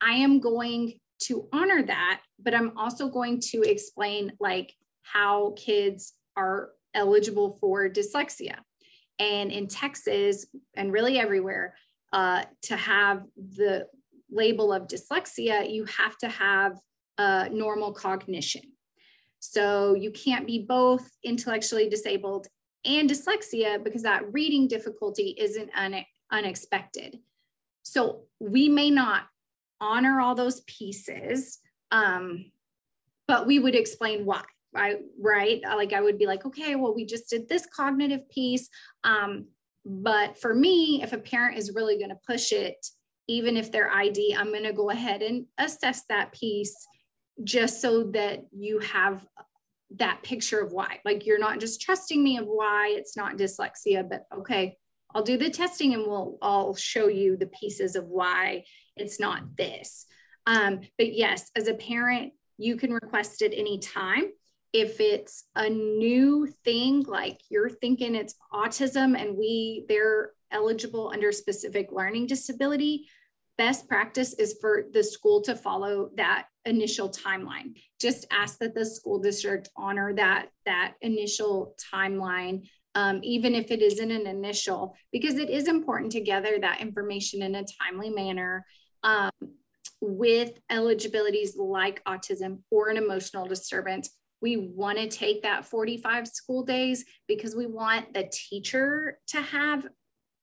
I 0.00 0.14
am 0.14 0.40
going 0.40 0.94
to 1.24 1.48
honor 1.52 1.82
that, 1.82 2.20
but 2.38 2.54
I'm 2.54 2.76
also 2.76 3.08
going 3.08 3.40
to 3.52 3.62
explain 3.62 4.32
like 4.40 4.74
how 5.02 5.54
kids 5.56 6.14
are 6.36 6.70
eligible 6.94 7.58
for 7.60 7.88
dyslexia. 7.88 8.56
And 9.18 9.52
in 9.52 9.68
Texas 9.68 10.46
and 10.74 10.92
really 10.92 11.18
everywhere, 11.18 11.76
uh, 12.12 12.44
to 12.62 12.76
have 12.76 13.22
the 13.36 13.86
label 14.30 14.72
of 14.72 14.86
dyslexia, 14.86 15.72
you 15.72 15.84
have 15.84 16.16
to 16.18 16.28
have 16.28 16.78
uh, 17.18 17.48
normal 17.52 17.92
cognition. 17.92 18.62
So 19.38 19.94
you 19.94 20.10
can't 20.10 20.46
be 20.46 20.60
both 20.60 21.08
intellectually 21.24 21.88
disabled 21.88 22.46
and 22.84 23.08
dyslexia 23.08 23.82
because 23.82 24.02
that 24.02 24.32
reading 24.32 24.68
difficulty 24.68 25.34
isn't 25.38 25.70
une- 25.76 26.04
unexpected. 26.32 27.18
So 27.82 28.22
we 28.40 28.68
may 28.68 28.90
not 28.90 29.24
honor 29.80 30.20
all 30.20 30.34
those 30.34 30.62
pieces, 30.62 31.58
um, 31.90 32.50
but 33.28 33.46
we 33.46 33.58
would 33.58 33.74
explain 33.74 34.24
why. 34.24 34.42
Right, 34.74 35.00
right. 35.20 35.60
Like 35.62 35.92
I 35.92 36.00
would 36.00 36.18
be 36.18 36.24
like, 36.26 36.46
okay, 36.46 36.76
well, 36.76 36.94
we 36.94 37.04
just 37.04 37.28
did 37.28 37.46
this 37.46 37.66
cognitive 37.66 38.26
piece. 38.30 38.70
Um, 39.04 39.48
but 39.84 40.38
for 40.38 40.54
me, 40.54 41.02
if 41.02 41.12
a 41.12 41.18
parent 41.18 41.58
is 41.58 41.74
really 41.74 41.98
going 41.98 42.08
to 42.08 42.18
push 42.26 42.52
it, 42.52 42.86
even 43.28 43.58
if 43.58 43.70
they're 43.70 43.90
ID, 43.90 44.34
I'm 44.34 44.48
going 44.48 44.62
to 44.62 44.72
go 44.72 44.88
ahead 44.88 45.20
and 45.20 45.44
assess 45.58 46.04
that 46.08 46.32
piece 46.32 46.74
just 47.44 47.82
so 47.82 48.04
that 48.12 48.46
you 48.50 48.78
have 48.78 49.26
that 49.96 50.22
picture 50.22 50.60
of 50.60 50.72
why. 50.72 51.00
Like 51.04 51.26
you're 51.26 51.38
not 51.38 51.60
just 51.60 51.82
trusting 51.82 52.22
me 52.22 52.38
of 52.38 52.46
why 52.46 52.94
it's 52.96 53.16
not 53.16 53.36
dyslexia, 53.36 54.08
but 54.08 54.24
okay, 54.38 54.78
I'll 55.14 55.22
do 55.22 55.36
the 55.36 55.50
testing 55.50 55.94
and 55.94 56.04
we'll 56.06 56.38
I'll 56.42 56.74
show 56.74 57.08
you 57.08 57.36
the 57.36 57.46
pieces 57.46 57.96
of 57.96 58.06
why 58.06 58.64
it's 58.96 59.20
not 59.20 59.56
this. 59.56 60.06
Um, 60.46 60.80
but 60.98 61.14
yes, 61.14 61.50
as 61.56 61.68
a 61.68 61.74
parent, 61.74 62.32
you 62.58 62.76
can 62.76 62.92
request 62.92 63.42
it 63.42 63.52
anytime 63.54 64.24
if 64.72 65.00
it's 65.00 65.44
a 65.54 65.68
new 65.68 66.46
thing 66.64 67.02
like 67.02 67.40
you're 67.50 67.68
thinking 67.68 68.14
it's 68.14 68.34
autism 68.52 69.20
and 69.20 69.36
we 69.36 69.84
they're 69.88 70.30
eligible 70.50 71.10
under 71.12 71.32
specific 71.32 71.88
learning 71.92 72.26
disability 72.26 73.06
best 73.58 73.86
practice 73.86 74.32
is 74.34 74.56
for 74.60 74.84
the 74.92 75.04
school 75.04 75.42
to 75.42 75.54
follow 75.54 76.10
that 76.16 76.46
initial 76.64 77.10
timeline 77.10 77.74
just 78.00 78.26
ask 78.30 78.58
that 78.58 78.74
the 78.74 78.84
school 78.84 79.18
district 79.18 79.68
honor 79.76 80.14
that 80.14 80.46
that 80.64 80.94
initial 81.02 81.74
timeline 81.92 82.66
um, 82.94 83.20
even 83.22 83.54
if 83.54 83.70
it 83.70 83.82
isn't 83.82 84.10
an 84.10 84.26
initial 84.26 84.94
because 85.12 85.36
it 85.36 85.50
is 85.50 85.68
important 85.68 86.12
to 86.12 86.20
gather 86.20 86.58
that 86.58 86.80
information 86.80 87.42
in 87.42 87.54
a 87.54 87.64
timely 87.80 88.10
manner 88.10 88.64
um, 89.02 89.30
with 90.00 90.52
eligibilities 90.70 91.56
like 91.56 92.02
autism 92.04 92.58
or 92.70 92.88
an 92.88 92.96
emotional 92.96 93.46
disturbance 93.46 94.10
we 94.42 94.56
want 94.56 94.98
to 94.98 95.08
take 95.08 95.42
that 95.42 95.64
45 95.64 96.26
school 96.28 96.64
days 96.64 97.04
because 97.28 97.54
we 97.54 97.66
want 97.66 98.12
the 98.12 98.28
teacher 98.30 99.18
to 99.28 99.40
have 99.40 99.86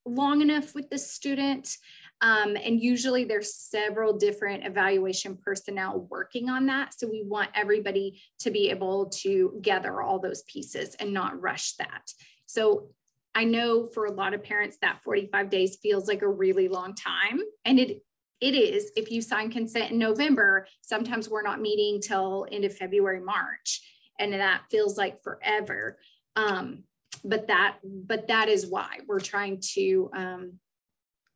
long 0.06 0.40
enough 0.40 0.74
with 0.74 0.88
the 0.88 0.98
student. 0.98 1.76
Um, 2.22 2.56
and 2.56 2.82
usually 2.82 3.24
there's 3.24 3.54
several 3.54 4.16
different 4.16 4.66
evaluation 4.66 5.36
personnel 5.36 6.06
working 6.10 6.48
on 6.48 6.66
that. 6.66 6.94
So 6.98 7.08
we 7.08 7.22
want 7.24 7.50
everybody 7.54 8.22
to 8.40 8.50
be 8.50 8.70
able 8.70 9.10
to 9.20 9.58
gather 9.62 10.02
all 10.02 10.18
those 10.18 10.42
pieces 10.42 10.96
and 10.96 11.12
not 11.12 11.40
rush 11.40 11.74
that. 11.74 12.12
So 12.50 12.88
I 13.36 13.44
know 13.44 13.86
for 13.86 14.06
a 14.06 14.12
lot 14.12 14.34
of 14.34 14.42
parents 14.42 14.76
that 14.82 15.04
45 15.04 15.50
days 15.50 15.76
feels 15.76 16.08
like 16.08 16.22
a 16.22 16.28
really 16.28 16.66
long 16.66 16.96
time. 16.96 17.38
And 17.64 17.78
it 17.78 18.02
it 18.40 18.54
is 18.54 18.90
if 18.96 19.12
you 19.12 19.22
sign 19.22 19.52
consent 19.52 19.92
in 19.92 19.98
November, 19.98 20.66
sometimes 20.80 21.28
we're 21.28 21.42
not 21.42 21.60
meeting 21.60 22.00
till 22.00 22.46
end 22.50 22.64
of 22.64 22.74
February, 22.74 23.20
March, 23.20 23.82
and 24.18 24.32
that 24.32 24.62
feels 24.70 24.96
like 24.98 25.22
forever. 25.22 25.98
Um, 26.36 26.84
but 27.22 27.48
that, 27.48 27.76
but 27.84 28.28
that 28.28 28.48
is 28.48 28.66
why 28.66 28.98
we're 29.06 29.20
trying 29.20 29.60
to. 29.74 30.10
Um, 30.12 30.52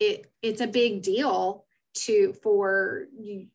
it 0.01 0.27
it's 0.43 0.63
a 0.63 0.67
big 0.67 1.03
deal 1.03 1.65
to 2.07 2.33
for 2.43 3.05
you 3.17 3.49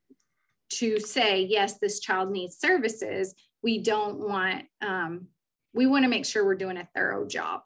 to 0.70 1.00
say 1.00 1.42
yes, 1.42 1.80
this 1.80 2.00
child 2.00 2.32
needs 2.32 2.58
services. 2.58 3.34
We 3.64 3.80
don't 3.80 4.20
want. 4.20 4.66
Um, 4.82 5.28
we 5.74 5.86
want 5.86 6.04
to 6.04 6.10
make 6.10 6.26
sure 6.26 6.46
we're 6.46 6.56
doing 6.56 6.78
a 6.78 6.88
thorough 6.96 7.26
job. 7.26 7.62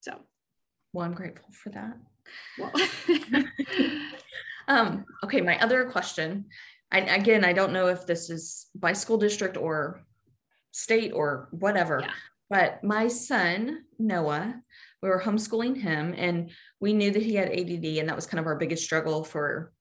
So, 0.00 0.18
well, 0.92 1.06
I'm 1.06 1.14
grateful 1.14 1.50
for 1.52 1.70
that. 1.70 1.96
Well. 2.58 2.72
Um, 4.68 5.04
okay, 5.22 5.40
my 5.40 5.58
other 5.60 5.84
question. 5.84 6.46
I, 6.90 7.00
again, 7.00 7.44
I 7.44 7.52
don't 7.52 7.72
know 7.72 7.88
if 7.88 8.06
this 8.06 8.30
is 8.30 8.66
by 8.74 8.92
school 8.92 9.18
district 9.18 9.56
or 9.56 10.02
state 10.72 11.12
or 11.12 11.48
whatever, 11.50 12.00
yeah. 12.02 12.10
but 12.48 12.84
my 12.84 13.08
son, 13.08 13.84
Noah, 13.98 14.60
we 15.02 15.08
were 15.08 15.20
homeschooling 15.20 15.80
him 15.80 16.14
and 16.16 16.50
we 16.80 16.92
knew 16.92 17.10
that 17.10 17.22
he 17.22 17.34
had 17.34 17.48
ADD. 17.48 17.84
And 17.98 18.08
that 18.08 18.16
was 18.16 18.26
kind 18.26 18.40
of 18.40 18.46
our 18.46 18.56
biggest 18.56 18.84
struggle 18.84 19.24
for 19.24 19.72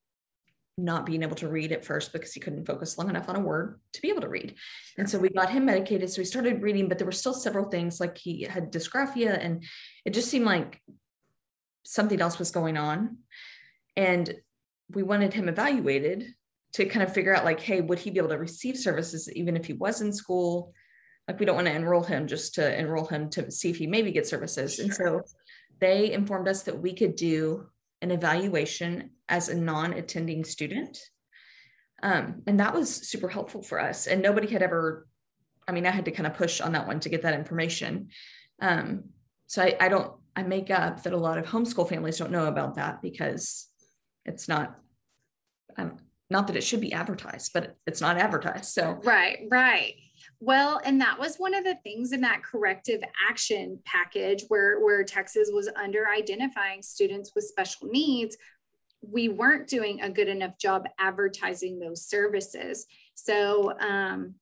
not 0.77 1.05
being 1.05 1.21
able 1.21 1.35
to 1.35 1.47
read 1.47 1.71
at 1.71 1.85
first 1.85 2.11
because 2.13 2.33
he 2.33 2.39
couldn't 2.39 2.65
focus 2.65 2.97
long 2.97 3.09
enough 3.09 3.29
on 3.29 3.35
a 3.35 3.39
word 3.39 3.79
to 3.93 4.01
be 4.01 4.09
able 4.09 4.21
to 4.21 4.29
read. 4.29 4.55
And 4.97 5.07
so 5.07 5.19
we 5.19 5.29
got 5.29 5.51
him 5.51 5.65
medicated. 5.65 6.09
So 6.09 6.21
he 6.21 6.25
started 6.25 6.63
reading, 6.63 6.89
but 6.89 6.97
there 6.97 7.05
were 7.05 7.11
still 7.11 7.33
several 7.33 7.69
things 7.69 7.99
like 7.99 8.17
he 8.17 8.43
had 8.43 8.71
dysgraphia 8.71 9.37
and 9.39 9.63
it 10.03 10.13
just 10.13 10.29
seemed 10.29 10.45
like 10.45 10.81
something 11.83 12.19
else 12.19 12.39
was 12.39 12.49
going 12.49 12.77
on. 12.77 13.17
And 13.95 14.33
we 14.89 15.03
wanted 15.03 15.33
him 15.33 15.47
evaluated 15.47 16.33
to 16.73 16.85
kind 16.85 17.03
of 17.03 17.13
figure 17.13 17.35
out 17.35 17.45
like 17.45 17.59
hey 17.59 17.81
would 17.81 17.99
he 17.99 18.09
be 18.09 18.19
able 18.19 18.29
to 18.29 18.37
receive 18.37 18.77
services 18.77 19.31
even 19.33 19.55
if 19.55 19.65
he 19.65 19.73
was 19.73 20.01
in 20.01 20.11
school 20.11 20.73
like 21.27 21.39
we 21.39 21.45
don't 21.45 21.55
want 21.55 21.67
to 21.67 21.73
enroll 21.73 22.03
him 22.03 22.27
just 22.27 22.55
to 22.55 22.79
enroll 22.79 23.05
him 23.05 23.29
to 23.29 23.49
see 23.49 23.69
if 23.69 23.77
he 23.77 23.87
maybe 23.87 24.11
gets 24.11 24.29
services 24.29 24.75
sure. 24.75 24.85
and 24.85 24.93
so 24.93 25.21
they 25.79 26.11
informed 26.11 26.47
us 26.47 26.63
that 26.63 26.79
we 26.79 26.93
could 26.93 27.15
do 27.15 27.67
an 28.03 28.11
evaluation 28.11 29.11
as 29.29 29.47
a 29.47 29.55
non-attending 29.55 30.43
student. 30.43 30.99
Um, 32.03 32.43
and 32.45 32.59
that 32.59 32.73
was 32.73 32.93
super 32.93 33.29
helpful 33.29 33.63
for 33.63 33.79
us. 33.79 34.07
And 34.07 34.21
nobody 34.21 34.47
had 34.47 34.61
ever 34.61 35.07
i 35.65 35.71
mean 35.71 35.85
i 35.87 35.91
had 35.91 36.03
to 36.03 36.11
kind 36.11 36.27
of 36.27 36.33
push 36.33 36.59
on 36.59 36.73
that 36.73 36.85
one 36.85 36.99
to 36.99 37.09
get 37.09 37.21
that 37.21 37.33
information. 37.33 38.09
Um, 38.61 39.05
so 39.47 39.63
I, 39.63 39.77
I 39.79 39.89
don't 39.89 40.11
i 40.35 40.43
make 40.43 40.69
up 40.69 41.03
that 41.03 41.13
a 41.13 41.17
lot 41.17 41.37
of 41.37 41.45
homeschool 41.45 41.87
families 41.87 42.17
don't 42.17 42.31
know 42.31 42.47
about 42.47 42.75
that 42.75 43.01
because 43.01 43.69
it's 44.25 44.47
not 44.47 44.77
um, 45.77 45.97
not 46.29 46.47
that 46.47 46.55
it 46.57 46.63
should 46.63 46.81
be 46.81 46.93
advertised 46.93 47.51
but 47.53 47.77
it's 47.87 48.01
not 48.01 48.17
advertised. 48.17 48.65
So 48.65 48.99
right 49.03 49.47
right 49.49 49.93
well 50.43 50.81
and 50.83 50.99
that 50.99 51.17
was 51.17 51.37
one 51.37 51.53
of 51.53 51.63
the 51.63 51.75
things 51.83 52.11
in 52.11 52.21
that 52.21 52.43
corrective 52.43 53.01
action 53.29 53.79
package 53.85 54.43
where 54.49 54.79
where 54.79 55.03
texas 55.03 55.49
was 55.53 55.69
under 55.75 56.07
identifying 56.09 56.81
students 56.81 57.31
with 57.35 57.45
special 57.45 57.87
needs 57.87 58.35
we 59.11 59.29
weren't 59.29 59.67
doing 59.67 60.01
a 60.01 60.09
good 60.09 60.27
enough 60.27 60.57
job 60.57 60.85
advertising 60.99 61.79
those 61.79 62.05
services. 62.05 62.85
So 63.15 63.77
um, 63.79 64.35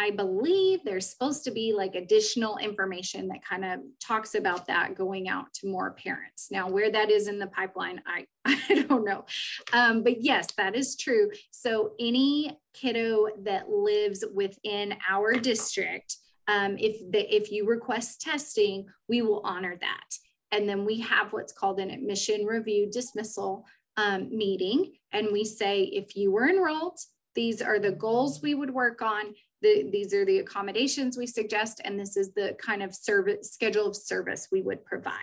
I 0.00 0.10
believe 0.10 0.80
there's 0.82 1.10
supposed 1.10 1.44
to 1.44 1.50
be 1.50 1.74
like 1.74 1.94
additional 1.94 2.56
information 2.56 3.28
that 3.28 3.44
kind 3.44 3.66
of 3.66 3.80
talks 4.02 4.34
about 4.34 4.66
that 4.66 4.94
going 4.94 5.28
out 5.28 5.52
to 5.54 5.66
more 5.68 5.90
parents. 5.90 6.48
Now, 6.50 6.70
where 6.70 6.90
that 6.90 7.10
is 7.10 7.28
in 7.28 7.38
the 7.38 7.48
pipeline, 7.48 8.00
I, 8.06 8.26
I 8.46 8.86
don't 8.88 9.04
know. 9.04 9.26
Um, 9.74 10.02
but 10.02 10.22
yes, 10.22 10.52
that 10.56 10.74
is 10.74 10.96
true. 10.96 11.30
So, 11.50 11.92
any 12.00 12.58
kiddo 12.72 13.26
that 13.44 13.68
lives 13.68 14.24
within 14.34 14.96
our 15.06 15.34
district, 15.34 16.16
um, 16.48 16.78
if, 16.78 16.98
the, 17.12 17.34
if 17.34 17.52
you 17.52 17.66
request 17.66 18.22
testing, 18.22 18.86
we 19.06 19.20
will 19.20 19.42
honor 19.44 19.76
that. 19.82 20.14
And 20.50 20.66
then 20.66 20.86
we 20.86 21.00
have 21.00 21.34
what's 21.34 21.52
called 21.52 21.78
an 21.78 21.90
admission 21.90 22.46
review 22.46 22.88
dismissal 22.90 23.66
um, 23.98 24.34
meeting. 24.34 24.94
And 25.12 25.28
we 25.30 25.44
say, 25.44 25.82
if 25.82 26.16
you 26.16 26.32
were 26.32 26.48
enrolled, 26.48 26.98
these 27.34 27.60
are 27.60 27.78
the 27.78 27.92
goals 27.92 28.40
we 28.42 28.54
would 28.54 28.70
work 28.70 29.02
on 29.02 29.34
the, 29.62 29.88
these 29.90 30.14
are 30.14 30.24
the 30.24 30.38
accommodations 30.38 31.16
we 31.16 31.26
suggest, 31.26 31.80
and 31.84 31.98
this 31.98 32.16
is 32.16 32.32
the 32.32 32.56
kind 32.60 32.82
of 32.82 32.94
service 32.94 33.52
schedule 33.52 33.86
of 33.88 33.96
service 33.96 34.48
we 34.50 34.62
would 34.62 34.84
provide. 34.84 35.14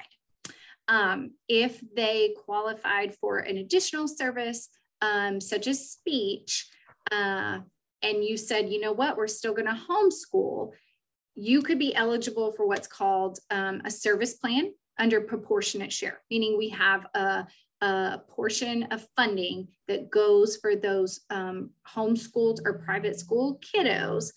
Um, 0.87 1.31
if 1.47 1.81
they 1.95 2.33
qualified 2.45 3.15
for 3.15 3.39
an 3.39 3.57
additional 3.57 4.07
service, 4.07 4.69
um, 5.01 5.41
such 5.41 5.67
as 5.67 5.89
speech, 5.89 6.67
uh, 7.11 7.59
and 8.01 8.23
you 8.23 8.37
said, 8.37 8.69
you 8.69 8.79
know 8.79 8.93
what, 8.93 9.17
we're 9.17 9.27
still 9.27 9.53
going 9.53 9.67
to 9.67 9.81
homeschool, 9.89 10.71
you 11.35 11.61
could 11.61 11.79
be 11.79 11.95
eligible 11.95 12.51
for 12.51 12.67
what's 12.67 12.87
called 12.87 13.39
um, 13.51 13.81
a 13.85 13.91
service 13.91 14.35
plan 14.35 14.73
under 14.97 15.21
proportionate 15.21 15.93
share, 15.93 16.21
meaning 16.31 16.57
we 16.57 16.69
have 16.69 17.05
a, 17.13 17.45
a 17.81 18.19
portion 18.29 18.83
of 18.83 19.07
funding 19.15 19.67
that 19.87 20.09
goes 20.09 20.57
for 20.57 20.75
those 20.75 21.21
um, 21.29 21.69
homeschooled 21.87 22.59
or 22.65 22.79
private 22.79 23.19
school 23.19 23.59
kiddos 23.61 24.31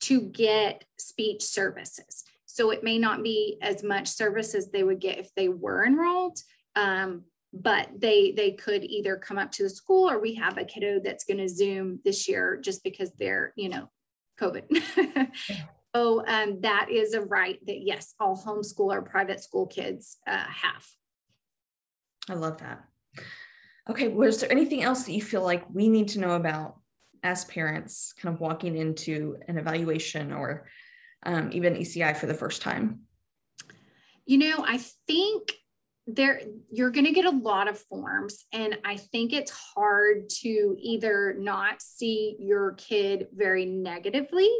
to 0.00 0.20
get 0.20 0.84
speech 0.98 1.42
services. 1.42 2.24
So 2.46 2.70
it 2.70 2.84
may 2.84 2.98
not 2.98 3.22
be 3.22 3.56
as 3.62 3.82
much 3.82 4.08
service 4.08 4.54
as 4.54 4.70
they 4.70 4.82
would 4.82 5.00
get 5.00 5.18
if 5.18 5.34
they 5.34 5.48
were 5.48 5.86
enrolled, 5.86 6.38
um, 6.76 7.22
but 7.54 7.88
they 7.96 8.32
they 8.32 8.52
could 8.52 8.84
either 8.84 9.16
come 9.16 9.38
up 9.38 9.50
to 9.52 9.62
the 9.62 9.70
school 9.70 10.10
or 10.10 10.20
we 10.20 10.34
have 10.34 10.58
a 10.58 10.64
kiddo 10.64 11.00
that's 11.02 11.24
going 11.24 11.38
to 11.38 11.48
Zoom 11.48 12.00
this 12.04 12.28
year 12.28 12.58
just 12.62 12.84
because 12.84 13.10
they're 13.18 13.54
you 13.56 13.70
know 13.70 13.88
COVID. 14.38 15.30
so 15.96 16.26
um, 16.26 16.60
that 16.60 16.88
is 16.90 17.14
a 17.14 17.22
right 17.22 17.58
that 17.66 17.80
yes, 17.80 18.14
all 18.20 18.36
homeschool 18.36 18.92
or 18.92 19.00
private 19.02 19.42
school 19.42 19.66
kids 19.66 20.18
uh, 20.26 20.44
have. 20.44 20.86
I 22.32 22.34
love 22.34 22.58
that. 22.58 22.82
Okay, 23.90 24.08
was 24.08 24.40
there 24.40 24.50
anything 24.50 24.82
else 24.82 25.04
that 25.04 25.12
you 25.12 25.22
feel 25.22 25.42
like 25.42 25.64
we 25.70 25.88
need 25.88 26.08
to 26.08 26.20
know 26.20 26.32
about 26.32 26.76
as 27.22 27.44
parents, 27.44 28.14
kind 28.18 28.34
of 28.34 28.40
walking 28.40 28.76
into 28.76 29.36
an 29.48 29.58
evaluation 29.58 30.32
or 30.32 30.66
um, 31.24 31.50
even 31.52 31.74
ECI 31.74 32.16
for 32.16 32.26
the 32.26 32.34
first 32.34 32.62
time? 32.62 33.00
You 34.24 34.38
know, 34.38 34.64
I 34.66 34.80
think 35.06 35.52
there 36.06 36.40
you're 36.70 36.90
going 36.90 37.04
to 37.04 37.12
get 37.12 37.26
a 37.26 37.30
lot 37.30 37.68
of 37.68 37.78
forms 37.78 38.44
and 38.52 38.76
i 38.84 38.96
think 38.96 39.32
it's 39.32 39.52
hard 39.52 40.28
to 40.28 40.74
either 40.80 41.36
not 41.38 41.80
see 41.80 42.34
your 42.40 42.72
kid 42.72 43.28
very 43.32 43.64
negatively 43.64 44.50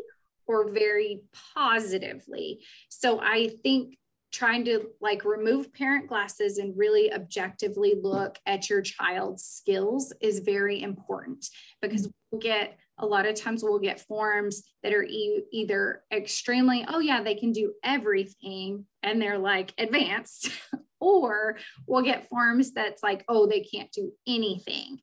or 0.46 0.70
very 0.70 1.22
positively 1.52 2.60
so 2.88 3.18
i 3.20 3.50
think 3.64 3.96
trying 4.32 4.64
to 4.64 4.86
like 5.00 5.24
remove 5.24 5.72
parent 5.74 6.08
glasses 6.08 6.58
and 6.58 6.76
really 6.76 7.12
objectively 7.12 7.94
look 8.02 8.38
at 8.46 8.70
your 8.70 8.80
child's 8.80 9.44
skills 9.44 10.12
is 10.20 10.40
very 10.40 10.82
important. 10.82 11.46
Because 11.80 12.08
we'll 12.30 12.40
get 12.40 12.78
a 12.98 13.06
lot 13.06 13.26
of 13.26 13.34
times 13.34 13.62
we'll 13.62 13.78
get 13.78 14.00
forms 14.00 14.62
that 14.82 14.92
are 14.92 15.04
e- 15.04 15.44
either 15.50 16.02
extremely 16.12 16.84
oh 16.88 17.00
yeah 17.00 17.22
they 17.22 17.34
can 17.34 17.50
do 17.52 17.72
everything 17.82 18.86
and 19.02 19.20
they're 19.20 19.38
like 19.38 19.72
advanced 19.78 20.50
or 21.00 21.56
we'll 21.86 22.02
get 22.02 22.28
forms 22.28 22.72
that's 22.72 23.02
like 23.02 23.24
oh 23.28 23.46
they 23.46 23.60
can't 23.60 23.92
do 23.92 24.12
anything. 24.26 24.98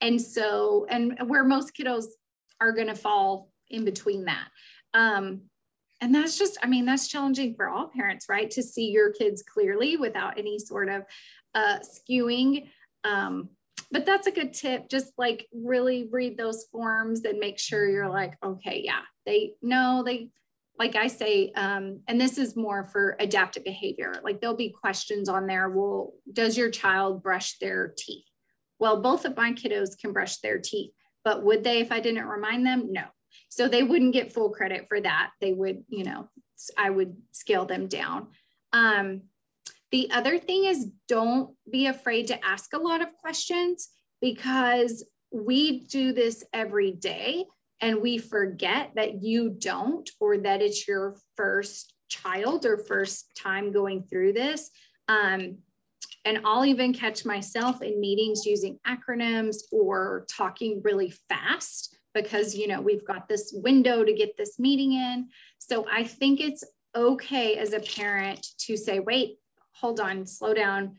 And 0.00 0.20
so 0.20 0.86
and 0.90 1.16
where 1.26 1.44
most 1.44 1.72
kiddos 1.76 2.06
are 2.60 2.72
going 2.72 2.88
to 2.88 2.94
fall 2.94 3.50
in 3.68 3.84
between 3.84 4.24
that. 4.26 4.48
Um, 4.94 5.42
and 6.02 6.14
that's 6.14 6.36
just 6.36 6.58
i 6.62 6.66
mean 6.66 6.84
that's 6.84 7.08
challenging 7.08 7.54
for 7.54 7.68
all 7.68 7.88
parents 7.88 8.26
right? 8.28 8.50
To 8.50 8.62
see 8.62 8.90
your 8.90 9.12
kids 9.12 9.42
clearly 9.42 9.96
without 9.96 10.38
any 10.38 10.58
sort 10.58 10.88
of 10.88 11.02
uh, 11.54 11.78
skewing. 11.80 12.68
Um, 13.04 13.50
but 13.90 14.06
that's 14.06 14.26
a 14.26 14.32
good 14.32 14.54
tip. 14.54 14.88
Just 14.88 15.12
like 15.18 15.46
really 15.52 16.08
read 16.10 16.38
those 16.38 16.64
forms 16.72 17.24
and 17.24 17.38
make 17.38 17.58
sure 17.58 17.88
you're 17.88 18.08
like 18.08 18.34
okay 18.42 18.82
yeah 18.84 19.02
they 19.26 19.52
know 19.62 20.02
they 20.04 20.30
like 20.78 20.96
i 20.96 21.06
say 21.06 21.52
um, 21.56 22.00
and 22.08 22.20
this 22.20 22.38
is 22.38 22.56
more 22.56 22.84
for 22.84 23.16
adaptive 23.20 23.64
behavior. 23.64 24.14
Like 24.24 24.40
there'll 24.40 24.56
be 24.56 24.70
questions 24.80 25.28
on 25.28 25.46
there. 25.46 25.68
Well 25.68 26.14
does 26.32 26.56
your 26.56 26.70
child 26.70 27.22
brush 27.22 27.58
their 27.58 27.94
teeth? 27.96 28.24
Well 28.78 29.02
both 29.02 29.24
of 29.24 29.36
my 29.36 29.52
kiddos 29.52 29.98
can 29.98 30.12
brush 30.12 30.38
their 30.38 30.58
teeth 30.58 30.92
but 31.24 31.44
would 31.44 31.62
they 31.62 31.80
if 31.80 31.92
i 31.92 32.00
didn't 32.00 32.26
remind 32.26 32.66
them? 32.66 32.92
No 32.92 33.04
so 33.48 33.68
they 33.68 33.82
wouldn't 33.82 34.12
get 34.12 34.32
full 34.32 34.50
credit 34.50 34.86
for 34.88 35.00
that. 35.00 35.30
They 35.40 35.52
would, 35.52 35.84
you 35.88 36.04
know, 36.04 36.28
I 36.76 36.90
would 36.90 37.16
scale 37.32 37.64
them 37.64 37.86
down. 37.86 38.28
Um, 38.72 39.22
the 39.90 40.10
other 40.10 40.38
thing 40.38 40.64
is 40.64 40.90
don't 41.06 41.54
be 41.70 41.86
afraid 41.86 42.28
to 42.28 42.44
ask 42.44 42.72
a 42.72 42.78
lot 42.78 43.02
of 43.02 43.12
questions 43.20 43.90
because 44.20 45.04
we 45.30 45.80
do 45.80 46.12
this 46.12 46.44
every 46.52 46.92
day 46.92 47.44
and 47.80 48.00
we 48.00 48.18
forget 48.18 48.92
that 48.94 49.22
you 49.22 49.50
don't 49.50 50.08
or 50.20 50.38
that 50.38 50.62
it's 50.62 50.86
your 50.86 51.16
first 51.36 51.94
child 52.08 52.64
or 52.64 52.78
first 52.78 53.36
time 53.36 53.72
going 53.72 54.04
through 54.04 54.32
this. 54.32 54.70
Um, 55.08 55.58
and 56.24 56.40
I'll 56.44 56.64
even 56.64 56.92
catch 56.92 57.24
myself 57.24 57.82
in 57.82 58.00
meetings 58.00 58.46
using 58.46 58.78
acronyms 58.86 59.56
or 59.72 60.24
talking 60.30 60.80
really 60.84 61.12
fast 61.28 61.96
because 62.14 62.54
you 62.54 62.66
know 62.68 62.80
we've 62.80 63.06
got 63.06 63.28
this 63.28 63.52
window 63.54 64.04
to 64.04 64.12
get 64.12 64.36
this 64.36 64.58
meeting 64.58 64.92
in. 64.92 65.28
So 65.58 65.86
i 65.90 66.04
think 66.04 66.40
it's 66.40 66.64
okay 66.94 67.56
as 67.56 67.72
a 67.72 67.80
parent 67.80 68.46
to 68.58 68.76
say 68.76 69.00
wait 69.00 69.38
hold 69.72 70.00
on 70.00 70.26
slow 70.26 70.54
down. 70.54 70.96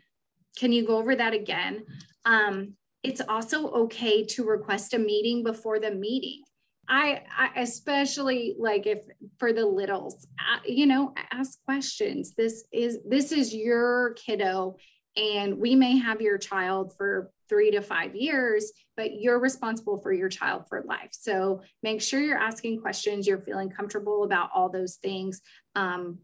Can 0.58 0.72
you 0.72 0.86
go 0.86 0.98
over 0.98 1.16
that 1.16 1.34
again? 1.34 1.86
Um, 2.26 2.74
it's 3.02 3.22
also 3.22 3.70
okay 3.72 4.24
to 4.26 4.46
request 4.46 4.94
a 4.94 5.00
meeting 5.00 5.44
before 5.44 5.80
the 5.80 5.92
meeting. 5.92 6.44
I, 6.88 7.22
I, 7.36 7.62
especially 7.62 8.56
like 8.60 8.86
if 8.86 9.06
for 9.40 9.54
the 9.54 9.66
littles 9.66 10.28
uh, 10.38 10.60
you 10.66 10.86
know 10.86 11.14
ask 11.32 11.64
questions. 11.64 12.36
This 12.36 12.66
is 12.74 13.00
this 13.08 13.32
is 13.32 13.54
your 13.54 14.14
kiddo 14.14 14.76
and 15.16 15.58
we 15.58 15.76
may 15.76 15.98
have 15.98 16.22
your 16.22 16.38
child 16.38 16.94
for 16.98 17.32
three 17.50 17.72
to 17.72 17.82
five 17.82 18.16
years, 18.16 18.72
but 18.98 19.20
you're 19.20 19.40
responsible 19.40 19.98
for 19.98 20.12
your 20.12 20.30
child 20.30 20.68
for 20.68 20.84
life. 20.88 21.10
So 21.12 21.62
make 21.84 22.02
sure 22.02 22.20
you're 22.20 22.38
asking 22.38 22.82
questions, 22.82 23.28
you're 23.28 23.42
feeling 23.42 23.70
comfortable 23.70 24.24
about 24.24 24.50
all 24.56 24.70
those 24.70 24.96
things. 24.96 25.42
Um, 25.76 26.20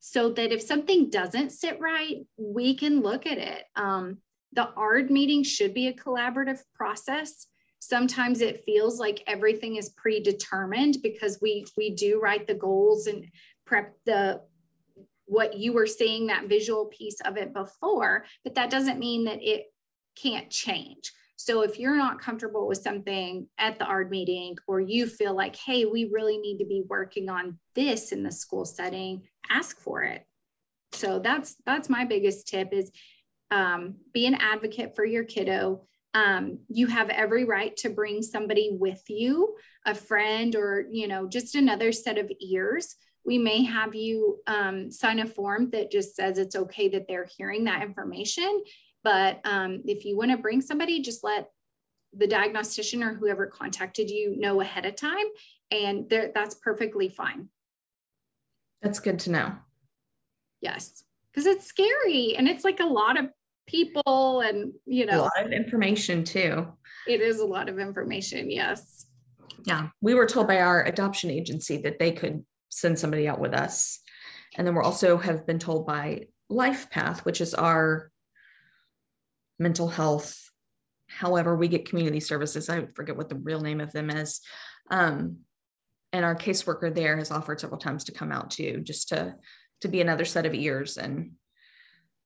so 0.00 0.30
that 0.30 0.52
if 0.52 0.62
something 0.62 1.10
doesn't 1.10 1.50
sit 1.50 1.78
right, 1.78 2.24
we 2.38 2.74
can 2.74 3.02
look 3.02 3.26
at 3.26 3.36
it. 3.36 3.64
Um, 3.76 4.18
the 4.52 4.68
ARD 4.70 5.10
meeting 5.10 5.42
should 5.42 5.74
be 5.74 5.88
a 5.88 5.92
collaborative 5.92 6.60
process. 6.74 7.46
Sometimes 7.78 8.40
it 8.40 8.64
feels 8.64 8.98
like 8.98 9.22
everything 9.26 9.76
is 9.76 9.90
predetermined 9.90 10.98
because 11.02 11.38
we 11.40 11.64
we 11.76 11.90
do 11.90 12.20
write 12.20 12.46
the 12.46 12.54
goals 12.54 13.06
and 13.06 13.26
prep 13.66 13.94
the 14.06 14.40
what 15.30 15.56
you 15.56 15.72
were 15.72 15.86
seeing 15.86 16.26
that 16.26 16.48
visual 16.48 16.86
piece 16.86 17.20
of 17.24 17.36
it 17.36 17.54
before, 17.54 18.24
but 18.42 18.56
that 18.56 18.68
doesn't 18.68 18.98
mean 18.98 19.24
that 19.24 19.38
it 19.40 19.66
can't 20.20 20.50
change. 20.50 21.12
So 21.36 21.62
if 21.62 21.78
you're 21.78 21.96
not 21.96 22.20
comfortable 22.20 22.66
with 22.66 22.82
something 22.82 23.46
at 23.56 23.78
the 23.78 23.84
ARD 23.84 24.10
meeting, 24.10 24.56
or 24.66 24.80
you 24.80 25.06
feel 25.06 25.32
like, 25.32 25.54
hey, 25.54 25.84
we 25.84 26.10
really 26.12 26.36
need 26.36 26.58
to 26.58 26.66
be 26.66 26.82
working 26.86 27.30
on 27.30 27.58
this 27.76 28.10
in 28.10 28.24
the 28.24 28.32
school 28.32 28.64
setting, 28.64 29.22
ask 29.48 29.80
for 29.80 30.02
it. 30.02 30.26
So 30.92 31.20
that's 31.20 31.54
that's 31.64 31.88
my 31.88 32.04
biggest 32.04 32.48
tip 32.48 32.72
is 32.72 32.90
um, 33.52 33.94
be 34.12 34.26
an 34.26 34.34
advocate 34.34 34.96
for 34.96 35.04
your 35.04 35.22
kiddo. 35.22 35.86
Um, 36.12 36.58
you 36.68 36.88
have 36.88 37.08
every 37.08 37.44
right 37.44 37.76
to 37.78 37.88
bring 37.88 38.20
somebody 38.20 38.70
with 38.72 39.02
you, 39.08 39.54
a 39.86 39.94
friend, 39.94 40.56
or 40.56 40.86
you 40.90 41.06
know, 41.06 41.28
just 41.28 41.54
another 41.54 41.92
set 41.92 42.18
of 42.18 42.30
ears 42.40 42.96
we 43.30 43.38
may 43.38 43.62
have 43.62 43.94
you 43.94 44.40
um, 44.48 44.90
sign 44.90 45.20
a 45.20 45.26
form 45.26 45.70
that 45.70 45.88
just 45.88 46.16
says 46.16 46.36
it's 46.36 46.56
okay 46.56 46.88
that 46.88 47.06
they're 47.06 47.28
hearing 47.38 47.62
that 47.62 47.80
information. 47.80 48.60
But 49.04 49.38
um, 49.44 49.82
if 49.84 50.04
you 50.04 50.16
want 50.16 50.32
to 50.32 50.36
bring 50.36 50.60
somebody, 50.60 51.00
just 51.00 51.22
let 51.22 51.48
the 52.12 52.26
diagnostician 52.26 53.04
or 53.04 53.14
whoever 53.14 53.46
contacted 53.46 54.10
you 54.10 54.36
know 54.36 54.60
ahead 54.60 54.84
of 54.84 54.96
time, 54.96 55.26
and 55.70 56.10
that's 56.10 56.56
perfectly 56.56 57.08
fine. 57.08 57.48
That's 58.82 58.98
good 58.98 59.20
to 59.20 59.30
know. 59.30 59.52
Yes, 60.60 61.04
because 61.32 61.46
it's 61.46 61.66
scary 61.66 62.34
and 62.36 62.48
it's 62.48 62.64
like 62.64 62.80
a 62.80 62.84
lot 62.84 63.16
of 63.16 63.26
people 63.68 64.40
and 64.40 64.72
you 64.86 65.06
know 65.06 65.20
a 65.20 65.22
lot 65.22 65.46
of 65.46 65.52
information 65.52 66.24
too. 66.24 66.66
It 67.06 67.20
is 67.20 67.38
a 67.38 67.46
lot 67.46 67.68
of 67.68 67.78
information. 67.78 68.50
Yes. 68.50 69.06
Yeah, 69.64 69.90
we 70.00 70.14
were 70.14 70.26
told 70.26 70.48
by 70.48 70.58
our 70.58 70.84
adoption 70.84 71.30
agency 71.30 71.76
that 71.82 72.00
they 72.00 72.10
could 72.10 72.44
send 72.70 72.98
somebody 72.98 73.28
out 73.28 73.40
with 73.40 73.52
us. 73.52 74.00
And 74.56 74.66
then 74.66 74.74
we're 74.74 74.82
also 74.82 75.18
have 75.18 75.46
been 75.46 75.58
told 75.58 75.86
by 75.86 76.26
Life 76.48 76.90
Path, 76.90 77.24
which 77.24 77.40
is 77.40 77.54
our 77.54 78.10
mental 79.58 79.88
health. 79.88 80.50
However, 81.08 81.54
we 81.54 81.68
get 81.68 81.88
community 81.88 82.20
services. 82.20 82.68
I 82.68 82.86
forget 82.94 83.16
what 83.16 83.28
the 83.28 83.36
real 83.36 83.60
name 83.60 83.80
of 83.80 83.92
them 83.92 84.10
is. 84.10 84.40
Um, 84.90 85.38
and 86.12 86.24
our 86.24 86.34
caseworker 86.34 86.92
there 86.92 87.16
has 87.18 87.30
offered 87.30 87.60
several 87.60 87.78
times 87.78 88.04
to 88.04 88.12
come 88.12 88.32
out 88.32 88.50
too, 88.50 88.80
just 88.82 89.10
to 89.10 89.36
to 89.82 89.88
be 89.88 90.00
another 90.00 90.24
set 90.24 90.44
of 90.44 90.54
ears 90.54 90.98
and 90.98 91.32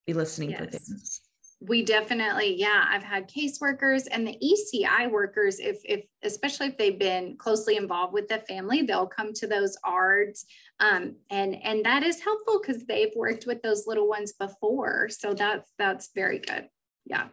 be 0.07 0.13
listening 0.13 0.51
yes. 0.51 0.59
for 0.59 0.67
things 0.67 1.21
we 1.61 1.83
definitely 1.83 2.55
yeah 2.59 2.85
i've 2.89 3.03
had 3.03 3.29
caseworkers 3.31 4.07
and 4.11 4.27
the 4.27 4.37
eci 4.43 5.11
workers 5.11 5.61
if 5.61 5.81
if 5.85 6.05
especially 6.23 6.67
if 6.67 6.77
they've 6.77 6.99
been 6.99 7.37
closely 7.37 7.77
involved 7.77 8.13
with 8.13 8.29
the 8.29 8.39
family 8.49 8.83
they'll 8.83 9.07
come 9.07 9.33
to 9.33 9.47
those 9.47 9.77
ards 9.85 10.47
um, 10.81 11.17
and 11.31 11.55
and 11.63 11.85
that 11.85 12.03
is 12.03 12.21
helpful 12.21 12.61
because 12.61 12.85
they've 12.85 13.13
worked 13.15 13.47
with 13.47 13.63
those 13.63 13.87
little 13.87 14.09
ones 14.09 14.33
before. 14.33 15.09
So 15.09 15.35
that's 15.35 15.71
that's 15.79 16.11
very 16.15 16.39
good. 16.39 16.69
Yeah. 17.07 17.29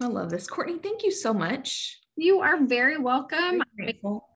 I 0.00 0.06
love 0.06 0.30
this 0.30 0.48
Kourtney. 0.48 0.82
Thank 0.82 1.04
you 1.04 1.12
so 1.12 1.32
much. 1.32 2.00
You 2.16 2.40
are 2.40 2.64
very 2.64 2.98
welcome 2.98 3.62